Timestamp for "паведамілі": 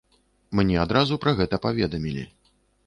1.69-2.27